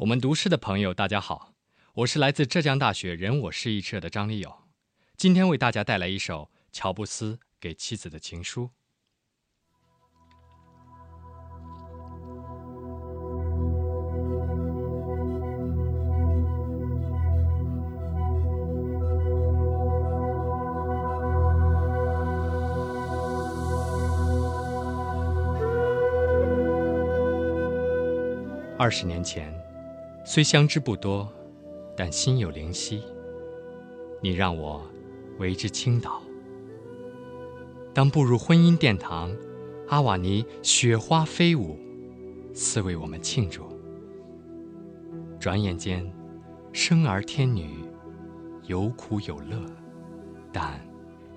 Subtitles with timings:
[0.00, 1.54] 我们读诗的朋友，大家好，
[1.94, 4.54] 我是来自浙江大学人我诗意社的张立友，
[5.16, 8.68] 今天为大家带来一首乔布斯给妻子的情书。
[28.78, 29.65] 二十年前。
[30.28, 31.32] 虽相知不多，
[31.96, 33.00] 但心有灵犀。
[34.20, 34.82] 你让我
[35.38, 36.20] 为之倾倒。
[37.94, 39.32] 当步入婚姻殿堂，
[39.86, 41.78] 阿瓦尼雪花飞舞，
[42.52, 43.68] 似为我们庆祝。
[45.38, 46.12] 转眼间，
[46.72, 47.84] 生儿天女，
[48.64, 49.64] 有苦有乐，
[50.52, 50.80] 但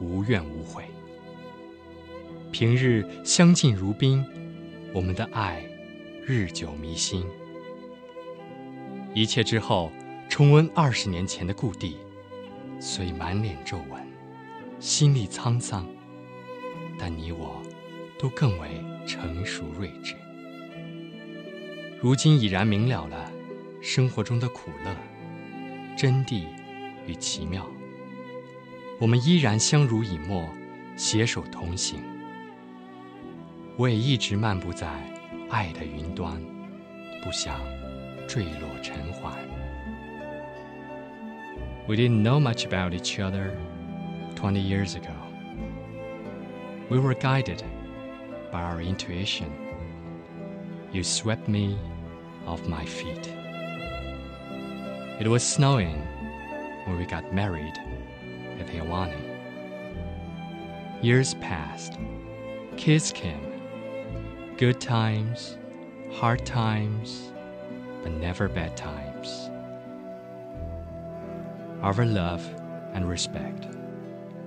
[0.00, 0.82] 无怨无悔。
[2.50, 4.26] 平日相敬如宾，
[4.92, 5.64] 我们的爱
[6.26, 7.24] 日久弥新。
[9.14, 9.92] 一切之后，
[10.28, 11.98] 重温二十年前的故地，
[12.80, 14.02] 虽满脸皱纹，
[14.80, 15.86] 心里沧桑，
[16.98, 17.62] 但你我
[18.18, 20.14] 都更为成熟睿智。
[22.00, 23.30] 如今已然明了了
[23.82, 24.96] 生活中的苦乐、
[25.94, 26.44] 真谛
[27.06, 27.68] 与奇妙，
[28.98, 30.48] 我们依然相濡以沫，
[30.96, 32.02] 携手同行。
[33.76, 34.88] 我也一直漫步在
[35.50, 36.42] 爱的云端，
[37.22, 37.60] 不想。
[38.31, 39.33] 坠落尘寰。
[41.87, 43.57] We didn't know much about each other
[44.35, 45.13] 20 years ago.
[46.89, 47.63] We were guided
[48.51, 49.51] by our intuition.
[50.91, 51.77] You swept me
[52.45, 53.33] off my feet.
[55.19, 56.01] It was snowing
[56.85, 57.77] when we got married
[58.59, 59.21] at Hewani.
[61.01, 61.93] Years passed,
[62.75, 63.61] kids came,
[64.57, 65.57] good times,
[66.11, 67.30] hard times,
[68.02, 69.50] but never bad times.
[71.82, 72.44] Our love
[72.92, 73.66] and respect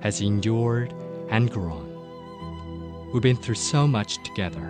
[0.00, 0.94] has endured
[1.30, 3.10] and grown.
[3.12, 4.68] We've been through so much together,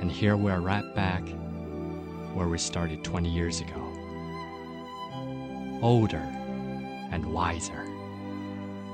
[0.00, 1.22] and here we are right back
[2.34, 3.92] where we started 20 years ago.
[5.82, 6.26] Older
[7.12, 7.88] and wiser,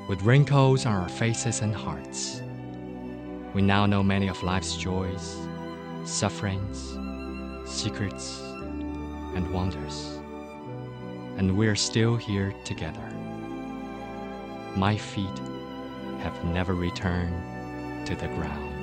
[0.08, 2.42] with wrinkles on our faces and hearts.
[3.54, 5.36] We now know many of life's joys,
[6.04, 6.98] sufferings,
[7.64, 8.42] secrets,
[9.34, 10.18] and wonders.
[11.36, 13.08] And we're still here together.
[14.76, 15.38] My feet
[16.20, 18.79] have never returned to the ground.